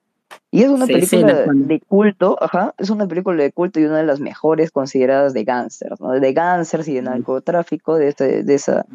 Y 0.51 0.63
es 0.63 0.69
una 0.71 0.87
película 0.87 1.35
de 1.69 1.81
culto, 1.81 2.37
ajá, 2.41 2.75
es 2.79 2.89
una 2.91 3.07
película 3.07 3.43
de 3.43 3.53
culto 3.53 3.79
y 3.81 3.85
una 3.85 3.99
de 3.99 4.05
las 4.07 4.21
mejores 4.21 4.71
consideradas 4.71 5.35
de 5.35 5.45
gángsters, 5.45 6.01
¿no? 6.01 6.13
De 6.13 6.33
gángsters 6.33 6.89
y 6.89 6.95
de 6.95 7.03
Mm. 7.03 7.07
narcotráfico 7.07 7.97
de, 7.97 8.09
ese- 8.09 8.43
de, 8.43 8.55
esa, 8.55 8.87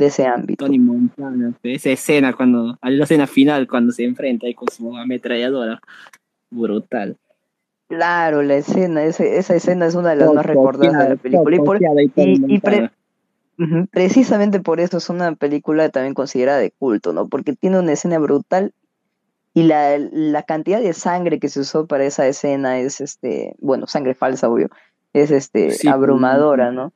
de 0.00 0.06
ese 0.06 0.26
ámbito. 0.26 0.64
Tony 0.66 0.78
Montana, 0.78 1.52
esa 1.62 1.90
escena 1.90 2.32
cuando, 2.32 2.76
a 2.80 2.90
la 2.90 3.04
escena 3.04 3.26
final 3.26 3.68
cuando 3.68 3.92
se 3.92 4.04
enfrenta 4.04 4.46
ahí 4.46 4.54
con 4.54 4.68
su 4.68 4.96
ametralladora, 4.96 5.80
brutal. 6.50 7.16
Claro, 7.88 8.42
la 8.42 8.56
escena, 8.56 9.04
ese- 9.04 9.38
esa 9.38 9.54
escena 9.54 9.86
es 9.86 9.94
una 9.94 10.10
de 10.10 10.16
las 10.16 10.32
más 10.32 10.46
recordadas 10.46 10.92
de 11.02 11.08
la 11.10 11.16
película. 11.16 11.56
Y, 11.56 11.58
por- 11.60 11.80
y- 12.16 12.54
y 12.54 12.58
pre- 12.60 12.90
precisamente 13.90 14.60
por 14.60 14.80
eso 14.80 14.96
es 14.98 15.10
una 15.10 15.34
película 15.34 15.88
también 15.90 16.14
considerada 16.14 16.58
de 16.58 16.70
culto, 16.70 17.12
¿no? 17.12 17.28
Porque 17.28 17.52
tiene 17.54 17.78
una 17.78 17.92
escena 17.92 18.18
brutal 18.18 18.72
y 19.52 19.64
la, 19.64 19.98
la 19.98 20.44
cantidad 20.44 20.80
de 20.80 20.92
sangre 20.92 21.40
que 21.40 21.48
se 21.48 21.60
usó 21.60 21.86
para 21.86 22.04
esa 22.04 22.26
escena 22.26 22.78
es, 22.78 23.00
este, 23.00 23.54
bueno, 23.58 23.86
sangre 23.86 24.14
falsa, 24.14 24.48
obvio, 24.48 24.68
es 25.12 25.30
este 25.32 25.72
Sí, 25.72 25.88
abrumadora, 25.88 26.70
¿no? 26.70 26.92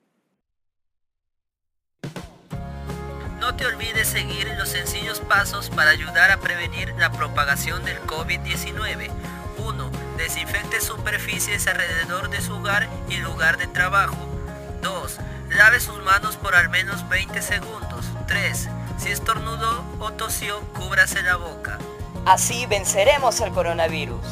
Seguir 4.04 4.46
los 4.58 4.68
sencillos 4.68 5.18
pasos 5.20 5.70
para 5.70 5.90
ayudar 5.90 6.30
a 6.30 6.36
prevenir 6.36 6.94
la 6.98 7.10
propagación 7.10 7.84
del 7.84 8.00
COVID-19. 8.02 9.10
1. 9.56 9.90
Desinfecte 10.18 10.80
superficies 10.80 11.66
alrededor 11.66 12.28
de 12.28 12.40
su 12.40 12.54
hogar 12.54 12.88
y 13.08 13.16
lugar 13.16 13.56
de 13.56 13.66
trabajo. 13.66 14.16
2. 14.82 15.18
Lave 15.56 15.80
sus 15.80 16.00
manos 16.04 16.36
por 16.36 16.54
al 16.54 16.68
menos 16.68 17.08
20 17.08 17.42
segundos. 17.42 18.06
3. 18.28 18.68
Si 18.98 19.10
estornudó 19.10 19.84
o 19.98 20.12
tosió, 20.12 20.60
cúbrase 20.74 21.22
la 21.22 21.36
boca. 21.36 21.78
Así 22.26 22.66
venceremos 22.66 23.40
al 23.40 23.52
coronavirus. 23.52 24.24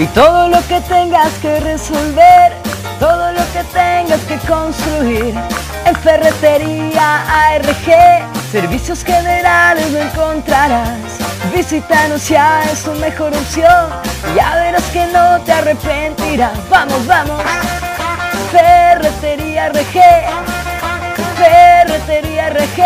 Y 0.00 0.06
todo 0.14 0.48
lo 0.48 0.66
que 0.66 0.80
tengas 0.80 1.30
que 1.42 1.60
resolver, 1.60 2.54
todo 2.98 3.32
lo 3.32 3.52
que 3.52 3.62
tengas 3.64 4.20
que 4.22 4.38
construir, 4.48 5.34
en 5.84 5.94
ferretería 5.96 7.50
ARG, 7.50 8.24
servicios 8.50 9.04
generales 9.04 9.92
lo 9.92 9.98
encontrarás. 9.98 10.96
Visítanos 11.54 12.26
ya, 12.26 12.62
es 12.72 12.82
tu 12.82 12.92
mejor 12.92 13.36
opción, 13.36 13.90
ya 14.34 14.54
verás 14.54 14.84
que 14.84 15.06
no 15.08 15.38
te 15.42 15.52
arrepentirás. 15.52 16.56
Vamos, 16.70 17.06
vamos, 17.06 17.42
ferretería 18.50 19.68
RG, 19.68 20.00
ferretería 21.36 22.48
RG, 22.48 22.82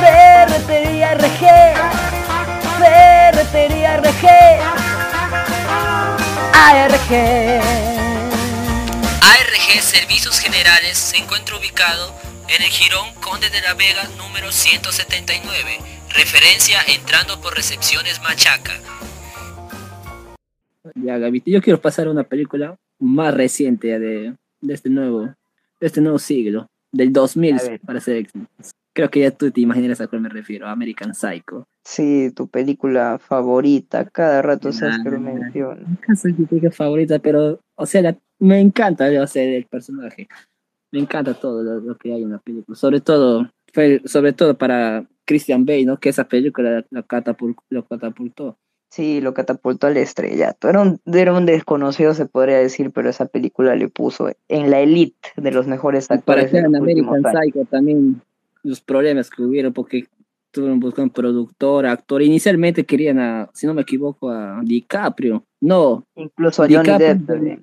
ferretería 0.00 1.14
RG, 1.16 1.46
ferretería 2.80 3.96
RG. 3.98 4.85
ARG. 6.58 7.12
ARG 9.20 9.82
Servicios 9.82 10.40
Generales 10.40 10.96
se 10.96 11.18
encuentra 11.18 11.58
ubicado 11.58 12.14
en 12.48 12.62
el 12.62 12.70
Girón 12.70 13.12
Conde 13.20 13.50
de 13.50 13.60
la 13.60 13.74
Vega 13.74 14.08
número 14.16 14.50
179, 14.50 15.78
referencia 16.14 16.78
entrando 16.88 17.42
por 17.42 17.54
recepciones 17.54 18.22
Machaca. 18.22 18.72
Ya, 20.94 21.18
Gavito, 21.18 21.50
yo 21.50 21.60
quiero 21.60 21.78
pasar 21.78 22.06
a 22.06 22.10
una 22.10 22.24
película 22.24 22.78
más 22.98 23.34
reciente 23.34 23.88
ya 23.88 23.98
de, 23.98 24.34
de 24.62 24.74
este 24.74 24.88
nuevo 24.88 25.26
de 25.78 25.86
este 25.86 26.00
nuevo 26.00 26.18
siglo, 26.18 26.70
del 26.90 27.12
2000 27.12 27.54
A 27.54 27.62
ver. 27.64 27.80
para 27.80 28.00
ser 28.00 28.16
exactos. 28.16 28.75
Creo 28.96 29.10
que 29.10 29.20
ya 29.20 29.30
tú 29.30 29.50
te 29.50 29.60
imaginas 29.60 30.00
a 30.00 30.06
cuál 30.08 30.22
me 30.22 30.30
refiero, 30.30 30.66
American 30.66 31.14
Psycho. 31.14 31.68
Sí, 31.84 32.32
tu 32.34 32.48
película 32.48 33.18
favorita, 33.18 34.06
cada 34.06 34.40
rato 34.40 34.72
sabes 34.72 34.96
que 35.04 35.10
lo 35.10 35.20
mencionas. 35.20 35.86
Nunca 35.86 36.16
soy 36.16 36.32
mi 36.32 36.46
película 36.46 36.72
favorita, 36.72 37.18
pero, 37.18 37.60
o 37.74 37.84
sea, 37.84 38.00
la- 38.00 38.16
me 38.38 38.58
encanta 38.58 39.06
o 39.22 39.26
sea, 39.26 39.42
el 39.42 39.66
personaje. 39.66 40.28
Me 40.92 41.00
encanta 41.00 41.34
todo 41.34 41.62
lo, 41.62 41.78
lo 41.80 41.94
que 41.96 42.14
hay 42.14 42.22
en 42.22 42.30
la 42.30 42.38
película. 42.38 42.74
Sobre 42.74 43.02
todo, 43.02 43.50
fue, 43.74 44.00
sobre 44.06 44.32
todo 44.32 44.56
para 44.56 45.06
Christian 45.26 45.66
Bale, 45.66 45.84
¿no? 45.84 45.98
Que 46.00 46.08
esa 46.08 46.24
película 46.24 46.82
catapul- 47.06 47.56
lo 47.68 47.84
catapultó. 47.84 48.56
Sí, 48.90 49.20
lo 49.20 49.34
catapultó 49.34 49.88
al 49.88 49.98
estrellato. 49.98 50.70
Era 50.70 50.80
un, 50.80 51.00
era 51.04 51.34
un 51.34 51.44
desconocido, 51.44 52.14
se 52.14 52.24
podría 52.24 52.56
decir, 52.56 52.92
pero 52.92 53.10
esa 53.10 53.26
película 53.26 53.76
le 53.76 53.88
puso 53.90 54.30
en 54.48 54.70
la 54.70 54.80
elite 54.80 55.28
de 55.36 55.50
los 55.50 55.66
mejores 55.66 56.06
para 56.08 56.20
actores 56.20 56.50
que 56.50 56.62
los 56.62 56.68
en 56.70 56.76
American. 56.76 57.22
Psycho 57.22 57.64
también 57.66 58.22
los 58.66 58.80
problemas 58.80 59.30
que 59.30 59.42
hubieron, 59.42 59.72
porque 59.72 60.06
tuvieron 60.50 60.80
buscando 60.80 61.12
productor, 61.12 61.86
actor. 61.86 62.22
Inicialmente 62.22 62.84
querían 62.84 63.18
a, 63.18 63.50
si 63.54 63.66
no 63.66 63.74
me 63.74 63.82
equivoco, 63.82 64.30
a 64.30 64.60
DiCaprio. 64.62 65.44
No, 65.60 66.04
Incluso 66.16 66.62
a 66.62 66.66
Johnny 66.66 66.78
DiCaprio, 66.82 67.08
Depp 67.14 67.26
también. 67.26 67.60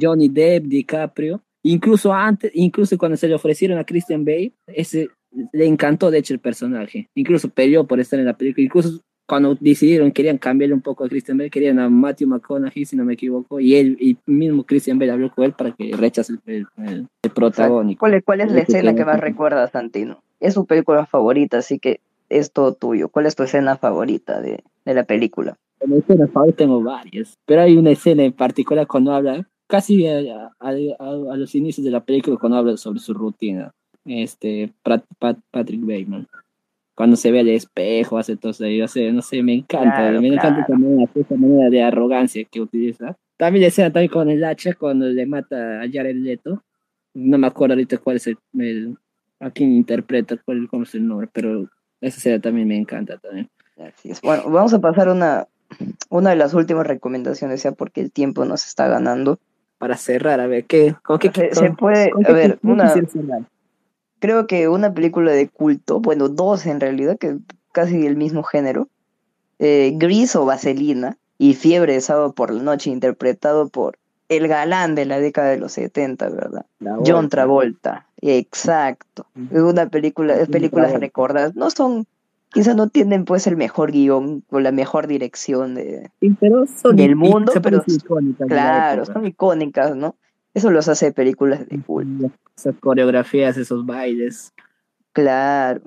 Johnny 0.00 0.28
Depp, 0.28 0.64
DiCaprio. 0.64 1.40
Incluso 1.62 2.12
antes, 2.12 2.50
incluso 2.54 2.96
cuando 2.98 3.16
se 3.16 3.28
le 3.28 3.34
ofrecieron 3.34 3.78
a 3.78 3.84
Christian 3.84 4.24
Bale, 4.24 4.52
ese 4.66 5.08
le 5.52 5.66
encantó 5.66 6.10
de 6.10 6.18
hecho 6.18 6.34
el 6.34 6.40
personaje. 6.40 7.08
Incluso 7.14 7.48
peleó 7.48 7.86
por 7.86 8.00
estar 8.00 8.18
en 8.18 8.26
la 8.26 8.36
película. 8.36 8.64
Incluso 8.64 9.00
cuando 9.26 9.56
decidieron 9.58 10.12
querían 10.12 10.36
cambiarle 10.38 10.74
un 10.74 10.82
poco 10.82 11.04
a 11.04 11.08
Christian 11.08 11.38
Bale, 11.38 11.50
querían 11.50 11.78
a 11.78 11.88
Matthew 11.88 12.28
McConaughey, 12.28 12.84
si 12.84 12.94
no 12.96 13.04
me 13.04 13.14
equivoco, 13.14 13.58
y 13.60 13.74
él 13.76 13.96
y 13.98 14.16
mismo 14.26 14.64
Christian 14.64 14.98
Bale 14.98 15.12
habló 15.12 15.30
con 15.32 15.44
él 15.44 15.52
para 15.52 15.72
que 15.72 15.92
rechace 15.96 16.34
el, 16.34 16.40
el- 16.46 16.66
el- 17.22 17.30
protagónico. 17.34 18.00
¿Cuál, 18.00 18.14
es- 18.14 18.24
¿Cuál 18.24 18.40
es 18.42 18.48
la 18.52 18.64
que 18.64 18.72
escena 18.72 18.94
que 18.94 19.04
más 19.04 19.18
recuerdas, 19.18 19.70
Santino? 19.72 20.22
Es 20.40 20.54
su 20.54 20.66
película 20.66 21.06
favorita, 21.06 21.58
así 21.58 21.78
que 21.78 22.00
es 22.28 22.52
todo 22.52 22.74
tuyo. 22.74 23.08
¿Cuál 23.08 23.26
es 23.26 23.36
tu 23.36 23.42
escena 23.42 23.76
favorita 23.76 24.40
de, 24.40 24.62
de 24.84 24.94
la 24.94 25.04
película? 25.04 25.56
Como 25.78 25.96
escena 25.96 26.26
favorita 26.28 26.58
tengo 26.58 26.82
varias, 26.82 27.34
pero 27.46 27.62
hay 27.62 27.76
una 27.76 27.90
escena 27.90 28.22
en 28.24 28.32
particular 28.32 28.86
cuando 28.86 29.12
habla, 29.12 29.46
casi 29.66 30.06
a, 30.06 30.18
a- 30.18 30.68
a- 30.70 31.32
a 31.32 31.36
los 31.36 31.54
inicios 31.54 31.84
de 31.84 31.90
la 31.90 32.04
película, 32.04 32.36
cuando 32.38 32.58
habla 32.58 32.76
sobre 32.76 33.00
su 33.00 33.14
rutina, 33.14 33.72
este, 34.04 34.72
Pat- 34.82 35.04
Pat- 35.18 35.38
Patrick 35.50 35.80
Bateman, 35.82 36.26
cuando 36.94 37.16
se 37.16 37.32
ve 37.32 37.40
al 37.40 37.48
espejo, 37.48 38.18
hace 38.18 38.36
todo 38.36 38.52
eso, 38.52 38.66
yo 38.66 38.86
sé, 38.88 39.10
no 39.12 39.20
sé, 39.22 39.42
me 39.42 39.54
encanta, 39.54 39.96
Claro, 39.96 40.20
me 40.20 40.28
encanta 40.28 40.64
claro. 40.64 40.74
esa 40.74 40.78
manera, 40.78 41.10
esa 41.14 41.34
manera 41.36 41.70
de 41.70 41.82
arrogancia 41.82 42.44
que 42.44 42.60
utiliza. 42.60 43.16
También 43.36 43.62
la 43.62 43.68
escena 43.68 43.92
también 43.92 44.12
con 44.12 44.30
el 44.30 44.44
hacha, 44.44 44.74
cuando 44.74 45.06
le 45.06 45.26
mata 45.26 45.80
a 45.82 45.88
Jared 45.90 46.16
Leto, 46.16 46.62
no 47.14 47.36
me 47.38 47.46
acuerdo 47.48 47.74
ahorita 47.74 47.98
cuál 47.98 48.16
es 48.16 48.26
el, 48.28 48.38
el- 48.58 48.96
a 49.40 49.50
quién 49.50 49.72
interpreta, 49.72 50.36
cuál, 50.44 50.68
es 50.82 50.94
el 50.94 51.06
nombre, 51.06 51.28
pero 51.32 51.68
esa 52.00 52.18
escena 52.18 52.40
también 52.40 52.68
me 52.68 52.76
encanta 52.76 53.18
también. 53.18 53.50
Así 53.78 54.10
es. 54.10 54.20
Bueno, 54.22 54.44
vamos 54.50 54.72
a 54.74 54.78
pasar 54.80 55.08
una, 55.08 55.46
una 56.08 56.30
de 56.30 56.36
las 56.36 56.54
últimas 56.54 56.86
recomendaciones, 56.86 57.62
ya 57.62 57.72
porque 57.72 58.00
el 58.00 58.12
tiempo 58.12 58.44
nos 58.44 58.64
está 58.66 58.88
ganando. 58.88 59.38
para 59.78 59.96
cerrar, 59.96 60.40
a 60.40 60.46
ver, 60.46 60.64
¿qué, 60.64 60.94
con 61.02 61.18
qué, 61.18 61.30
Se- 61.34 61.48
con- 61.50 61.58
se 61.58 61.70
puede- 61.72 62.10
con 62.10 62.24
a 62.24 62.28
qué- 62.28 62.32
ver, 62.32 62.58
una-? 62.62 62.94
Creo 64.20 64.46
que 64.46 64.68
una 64.68 64.94
película 64.94 65.32
de 65.32 65.48
culto, 65.48 66.00
bueno, 66.00 66.28
dos 66.28 66.64
en 66.64 66.80
realidad, 66.80 67.18
que 67.18 67.36
casi 67.72 68.06
el 68.06 68.16
mismo 68.16 68.42
género, 68.42 68.88
eh, 69.58 69.92
Gris 69.96 70.34
o 70.36 70.46
Vaselina 70.46 71.18
y 71.36 71.54
Fiebre 71.54 71.92
de 71.94 72.00
Sábado 72.00 72.32
por 72.32 72.50
la 72.52 72.62
Noche, 72.62 72.88
interpretado 72.90 73.68
por 73.68 73.98
el 74.30 74.48
galán 74.48 74.94
de 74.94 75.04
la 75.04 75.18
década 75.20 75.50
de 75.50 75.58
los 75.58 75.72
70, 75.72 76.30
¿verdad? 76.30 76.64
John 76.80 76.98
Volta. 77.02 77.28
Travolta, 77.28 78.06
exacto. 78.30 79.26
Es 79.50 79.60
una 79.60 79.88
película, 79.88 80.34
es 80.34 80.48
películas 80.48 80.92
recordadas. 80.98 81.54
No 81.54 81.70
son, 81.70 82.06
quizás 82.52 82.74
no 82.74 82.88
tienen 82.88 83.24
pues 83.24 83.46
el 83.46 83.56
mejor 83.56 83.92
guion 83.92 84.44
o 84.50 84.60
la 84.60 84.72
mejor 84.72 85.06
dirección 85.06 85.74
de, 85.74 86.10
Sí, 86.20 86.36
pero 86.40 86.66
son 86.66 86.96
del 86.96 87.16
mundo, 87.16 87.52
pero 87.62 87.82
icónicas 87.86 88.48
claro, 88.48 89.04
son 89.04 89.26
icónicas, 89.26 89.94
¿no? 89.94 90.16
Eso 90.54 90.70
los 90.70 90.88
hace 90.88 91.12
películas 91.12 91.68
de 91.68 91.80
culto. 91.82 92.30
Esas 92.56 92.76
coreografías, 92.78 93.56
esos 93.56 93.84
bailes. 93.84 94.52
Claro. 95.12 95.80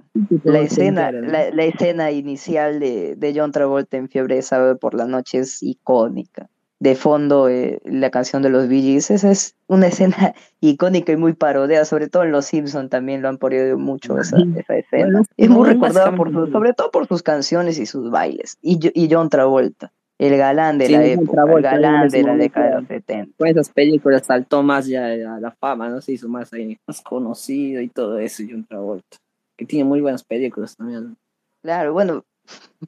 La 0.44 0.60
escena, 0.60 1.12
la 1.12 1.64
escena 1.64 2.12
inicial 2.12 2.80
de, 2.80 3.16
de 3.16 3.34
John 3.36 3.52
Travolta 3.52 3.98
en 3.98 4.10
Fiebre 4.10 4.36
de 4.36 4.42
Sábado 4.42 4.78
por 4.78 4.94
la 4.94 5.06
Noche 5.06 5.40
es 5.40 5.64
icónica. 5.64 6.50
De 6.80 6.94
fondo, 6.96 7.50
eh, 7.50 7.80
la 7.86 8.12
canción 8.12 8.44
de 8.44 8.50
los 8.50 8.68
Bee 8.68 8.82
Gees, 8.84 9.10
esa 9.10 9.32
es 9.32 9.56
una 9.68 9.88
escena 9.88 10.36
icónica 10.62 11.12
y 11.12 11.18
muy 11.18 11.34
parodiada, 11.34 11.86
sobre 11.86 12.08
todo 12.08 12.24
en 12.24 12.32
Los 12.32 12.46
Simpson 12.46 12.90
también 12.90 13.22
lo 13.24 13.30
han 13.30 13.38
parodiado 13.40 13.80
mucho 13.80 14.20
esa, 14.20 14.38
esa 14.56 14.78
escena. 14.78 15.06
Bueno, 15.06 15.24
es 15.38 15.50
muy 15.50 15.68
recordada 15.70 16.16
por 16.16 16.32
su- 16.32 16.52
sobre 16.52 16.74
todo 16.74 16.92
por 16.92 17.08
sus 17.08 17.24
canciones 17.24 17.80
y 17.80 17.86
sus 17.88 18.12
bailes. 18.12 18.58
Y, 18.62 18.78
y 18.94 19.08
John 19.12 19.30
Travolta, 19.30 19.92
el 20.20 20.38
galán 20.38 20.78
de 20.78 20.86
Sí, 20.86 20.94
la 20.94 21.04
época, 21.06 21.32
Travolta, 21.32 21.72
el 21.76 21.82
galán 21.82 22.10
de 22.10 22.24
la 22.24 22.36
década 22.36 22.66
de 22.68 22.76
los 22.76 22.88
70. 22.88 23.34
Con 23.40 23.48
esas 23.48 23.70
películas 23.70 24.26
saltó 24.28 24.62
más 24.62 24.86
ya 24.86 25.08
a 25.08 25.40
la 25.40 25.52
fama, 25.60 25.90
¿no? 25.90 26.00
Se 26.02 26.12
hizo 26.12 26.30
más, 26.30 26.54
ahí, 26.54 26.78
más 26.86 27.02
conocido 27.02 27.82
y 27.82 27.88
todo 27.90 28.20
eso, 28.20 28.44
John 28.48 28.66
Travolta. 28.66 29.18
Que 29.58 29.66
tiene 29.66 29.84
muy 29.86 30.02
buenas 30.02 30.24
películas 30.24 30.76
también. 30.78 31.18
Claro, 31.64 31.92
bueno, 31.94 32.24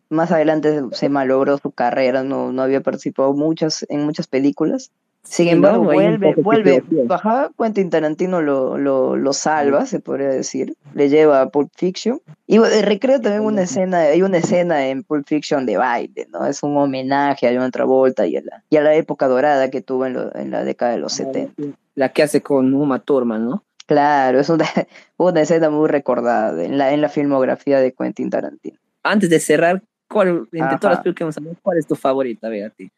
más 0.09 0.31
adelante 0.31 0.81
se 0.91 1.09
malogró 1.09 1.57
su 1.57 1.71
carrera, 1.71 2.23
no, 2.23 2.51
no 2.51 2.61
había 2.61 2.81
participado 2.81 3.33
muchas, 3.33 3.85
en 3.89 4.03
muchas 4.05 4.27
películas. 4.27 4.91
Sin 5.21 5.47
Sí, 5.47 5.49
embargo, 5.51 5.83
¿no? 5.83 5.91
Vuelve, 5.91 6.33
vuelve, 6.35 6.81
flojeó. 6.81 7.05
baja, 7.07 7.51
Quentin 7.59 7.89
Tarantino 7.89 8.41
lo, 8.41 8.77
lo, 8.77 9.17
lo 9.17 9.33
salva, 9.33 9.85
se 9.85 9.99
podría 9.99 10.29
decir, 10.29 10.75
le 10.93 11.09
lleva 11.09 11.41
a 11.41 11.49
Pulp 11.49 11.69
Fiction. 11.75 12.21
Y 12.47 12.57
bueno, 12.57 12.73
recrea 12.83 13.19
también 13.19 13.43
una 13.43 13.63
escena, 13.63 13.99
hay 13.99 14.21
una 14.21 14.37
escena 14.37 14.87
en 14.87 15.03
Pulp 15.03 15.27
Fiction 15.27 15.65
de 15.65 15.75
baile, 15.75 16.25
¿no? 16.31 16.45
Es 16.45 16.63
un 16.63 16.77
homenaje 16.77 17.47
a 17.49 17.59
John 17.59 17.69
Travolta 17.69 18.25
y 18.27 18.37
a 18.37 18.41
la, 18.41 18.63
y 18.69 18.77
a 18.77 18.81
la 18.81 18.95
época 18.95 19.27
dorada 19.27 19.69
que 19.69 19.81
tuvo 19.81 20.05
en, 20.05 20.13
lo- 20.13 20.33
en 20.35 20.51
la 20.51 20.63
década 20.63 20.93
de 20.93 20.99
los 20.99 21.11
70. 21.13 21.63
La 21.95 22.09
que 22.13 22.23
hace 22.23 22.41
con 22.41 22.73
Uma 22.73 22.99
Thurman, 22.99 23.45
¿no? 23.45 23.63
Claro, 23.87 24.39
es 24.39 24.49
una, 24.49 24.65
una 25.17 25.41
escena 25.41 25.69
muy 25.69 25.89
recordada 25.89 26.63
en 26.63 26.77
la, 26.77 26.93
en 26.93 27.01
la 27.01 27.09
filmografía 27.09 27.81
de 27.81 27.91
Quentin 27.93 28.29
Tarantino. 28.29 28.79
Antes 29.09 29.29
de 29.29 29.39
cerrar, 29.39 29.81
¿cuál, 30.07 30.47
entre 30.51 30.61
Ajá. 30.61 30.79
todas 30.79 30.95
las 30.97 31.03
películas 31.03 31.15
que 31.17 31.23
hemos 31.23 31.37
hablado, 31.37 31.57
¿cuál 31.61 31.77
es 31.79 31.87
tu 31.87 31.95
favorita, 31.95 32.47
a 32.47 32.49
ver, 32.49 32.65
a 32.65 32.69
ti? 32.69 32.91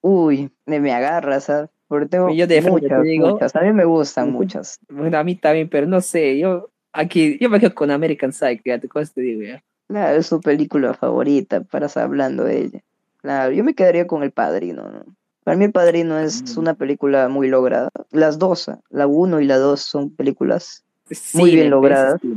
Uy, 0.00 0.50
me, 0.66 0.80
me 0.80 0.92
agarras, 0.92 1.44
¿sabes? 1.44 1.68
Porque 1.86 2.06
tengo 2.06 2.30
Yo 2.32 2.46
de 2.46 2.62
te 2.62 2.70
muchas, 2.70 3.02
digo- 3.02 3.30
muchas. 3.32 3.54
A 3.56 3.60
mí 3.60 3.72
me 3.72 3.84
gustan 3.84 4.32
muchas. 4.32 4.78
Bueno, 4.88 5.18
a 5.18 5.24
mí 5.24 5.34
también, 5.34 5.68
pero 5.68 5.86
no 5.86 6.00
sé, 6.00 6.38
yo 6.38 6.70
aquí, 6.92 7.36
yo 7.40 7.50
me 7.50 7.60
quedo 7.60 7.74
con 7.74 7.90
American 7.90 8.32
Psycho, 8.32 8.62
ya 8.64 8.78
te 8.78 8.88
cosas 8.88 9.12
te 9.12 9.20
digo 9.20 9.42
ya. 9.42 9.62
Claro, 9.88 10.16
es 10.18 10.26
su 10.26 10.40
película 10.40 10.94
favorita 10.94 11.60
para 11.62 11.86
estar 11.86 12.04
hablando 12.04 12.44
de 12.44 12.58
ella. 12.60 12.80
Claro, 13.18 13.52
yo 13.52 13.64
me 13.64 13.74
quedaría 13.74 14.06
con 14.06 14.22
El 14.22 14.30
Padrino, 14.30 14.88
¿no? 14.90 15.04
Para 15.44 15.56
mí 15.56 15.64
El 15.64 15.72
Padrino 15.72 16.18
es 16.18 16.56
Mm. 16.56 16.60
una 16.60 16.74
película 16.74 17.28
muy 17.28 17.48
lograda. 17.48 17.90
Las 18.12 18.38
dos, 18.38 18.70
la 18.88 19.06
uno 19.06 19.40
y 19.40 19.44
la 19.46 19.58
dos 19.58 19.80
son 19.82 20.10
películas. 20.14 20.84
Sí, 21.10 21.36
Muy 21.38 21.50
bien 21.50 21.64
me- 21.64 21.70
lograda. 21.70 22.16
ese 22.16 22.28
sí. 22.28 22.34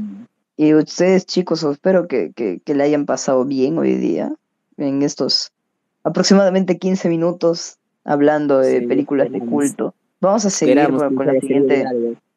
Y 0.55 0.73
ustedes, 0.73 1.25
chicos, 1.25 1.63
espero 1.63 2.07
que, 2.07 2.31
que, 2.33 2.59
que 2.63 2.75
le 2.75 2.83
hayan 2.83 3.05
pasado 3.05 3.45
bien 3.45 3.77
hoy 3.77 3.95
día 3.95 4.33
en 4.77 5.01
estos 5.01 5.51
aproximadamente 6.03 6.77
15 6.77 7.09
minutos 7.09 7.77
hablando 8.03 8.59
de 8.59 8.81
Sí, 8.81 8.87
películas 8.87 9.31
de 9.31 9.39
culto. 9.39 9.95
Vamos 10.21 10.45
a 10.45 10.49
seguir 10.49 10.77
Esperamos 10.77 11.13
con, 11.13 11.27
la 11.27 11.39
siguiente. 11.39 11.85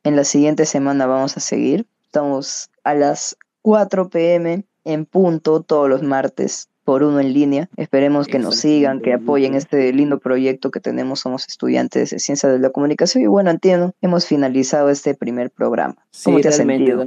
En 0.04 0.16
la 0.16 0.24
siguiente 0.24 0.66
semana 0.66 1.06
vamos 1.06 1.36
a 1.36 1.40
seguir. 1.40 1.86
Estamos 2.04 2.70
a 2.84 2.94
las 2.94 3.36
4 3.62 4.08
pm 4.08 4.64
en 4.84 5.04
punto 5.04 5.62
todos 5.62 5.88
los 5.88 6.02
martes 6.02 6.68
por 6.84 7.02
uno 7.02 7.18
en 7.18 7.32
línea. 7.32 7.68
Esperemos 7.76 8.28
que 8.28 8.38
nos 8.38 8.56
sigan, 8.56 9.00
que 9.00 9.12
apoyen 9.12 9.54
este 9.54 9.92
lindo 9.92 10.20
proyecto 10.20 10.70
que 10.70 10.78
tenemos. 10.78 11.20
Somos 11.20 11.46
estudiantes 11.48 12.10
de 12.10 12.18
Ciencia 12.20 12.48
de 12.48 12.60
la 12.60 12.70
Comunicación. 12.70 13.24
Y 13.24 13.26
bueno, 13.26 13.50
entiendo, 13.50 13.92
hemos 14.00 14.26
finalizado 14.26 14.88
este 14.88 15.14
primer 15.14 15.50
programa. 15.50 15.96
¿Cómo 16.24 16.36
Sí, 16.36 16.42
te 16.42 16.48
has 16.48 16.56
sentido? 16.56 17.04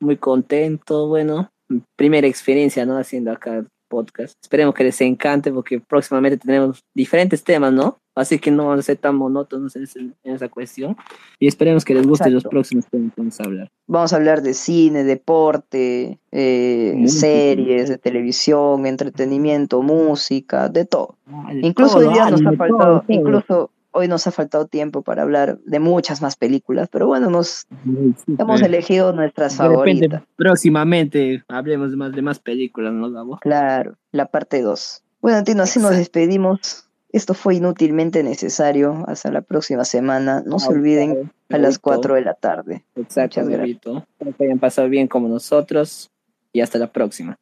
Muy 0.00 0.16
contento, 0.16 1.08
bueno, 1.08 1.50
primera 1.96 2.26
experiencia, 2.26 2.84
¿no? 2.86 2.98
Haciendo 2.98 3.32
acá 3.32 3.64
podcast. 3.88 4.34
Esperemos 4.42 4.74
que 4.74 4.84
les 4.84 5.00
encante 5.00 5.52
porque 5.52 5.80
próximamente 5.80 6.38
tenemos 6.38 6.84
diferentes 6.94 7.42
temas, 7.44 7.72
¿no? 7.72 7.98
Así 8.14 8.38
que 8.38 8.50
no 8.50 8.68
van 8.68 8.78
a 8.78 8.82
ser 8.82 8.96
tan 8.96 9.14
monótonos 9.16 9.76
en, 9.76 10.14
esa 10.24 10.48
cuestión. 10.48 10.96
Y 11.38 11.48
esperemos 11.48 11.84
que 11.84 11.94
les 11.94 12.06
gusten 12.06 12.32
los 12.32 12.40
Exacto. 12.40 12.50
próximos 12.50 12.86
temas 12.86 13.12
que 13.14 13.20
vamos 13.20 13.40
a 13.40 13.44
hablar. 13.44 13.70
Vamos 13.86 14.12
a 14.12 14.16
hablar 14.16 14.42
de 14.42 14.54
cine, 14.54 15.04
deporte, 15.04 16.18
eh, 16.32 17.04
series, 17.08 17.90
de 17.90 17.98
televisión, 17.98 18.86
entretenimiento, 18.86 19.82
música, 19.82 20.70
de 20.70 20.86
todo. 20.86 21.16
Ah, 21.26 21.52
de 21.52 21.66
Incluso 21.66 21.98
todo, 21.98 22.08
hoy 22.08 22.14
día 22.14 22.30
nos 22.30 22.40
anime, 22.40 22.54
ha 22.54 22.56
faltado, 22.56 22.78
todo, 22.78 23.00
todo. 23.00 23.04
incluso 23.08 23.70
hoy 23.96 24.08
nos 24.08 24.26
ha 24.26 24.30
faltado 24.30 24.66
tiempo 24.66 25.02
para 25.02 25.22
hablar 25.22 25.58
de 25.64 25.78
muchas 25.80 26.20
más 26.22 26.36
películas, 26.36 26.88
pero 26.90 27.06
bueno, 27.06 27.30
nos 27.30 27.66
Sí, 27.84 28.14
hemos 28.38 28.60
elegido 28.62 29.12
nuestras 29.12 29.56
De 29.56 29.64
repente, 29.68 30.08
favoritas. 30.08 30.22
próximamente 30.36 31.42
hablemos 31.48 31.90
de 31.90 31.96
más, 31.96 32.12
de 32.12 32.22
más 32.22 32.38
películas, 32.38 32.92
¿no, 32.92 33.10
Gabo? 33.10 33.38
Claro, 33.38 33.96
la 34.12 34.26
parte 34.26 34.60
2. 34.62 35.02
Bueno, 35.20 35.42
Tino, 35.44 35.62
así 35.62 35.80
nos 35.80 35.96
despedimos. 35.96 36.84
Esto 37.10 37.32
fue 37.34 37.54
inútilmente 37.54 38.22
necesario. 38.22 39.04
Hasta 39.08 39.30
la 39.32 39.40
próxima 39.40 39.84
semana. 39.84 40.42
No 40.44 40.58
se 40.58 40.68
olviden 40.68 41.32
a 41.48 41.56
las 41.58 41.78
4 41.78 42.14
de 42.14 42.20
la 42.20 42.34
tarde. 42.34 42.84
Exacto, 42.94 43.40
Muchas 43.40 43.48
gracias. 43.48 44.04
Que 44.36 44.44
hayan 44.44 44.58
pasado 44.58 44.88
bien 44.88 45.08
como 45.08 45.26
nosotros. 45.28 46.10
Y 46.52 46.60
hasta 46.60 46.78
la 46.78 46.92
próxima. 46.92 47.38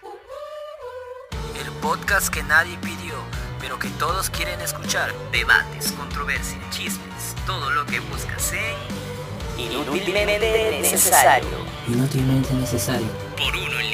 El 0.00 1.72
podcast 1.80 2.32
que 2.34 2.42
nadie 2.42 2.76
pidió, 2.82 3.05
pero 3.76 3.78
que 3.78 3.98
todos 3.98 4.30
quieren 4.30 4.60
escuchar. 4.60 5.12
Debates, 5.32 5.92
controversias, 5.92 6.58
chismes, 6.70 7.34
todo 7.46 7.70
lo 7.70 7.84
que 7.86 8.00
buscas 8.00 8.52
en 8.52 8.74
Inútilmente 9.58 10.80
necesario. 10.80 11.48
Por 13.36 13.56
uno 13.56 13.80
en 13.80 13.90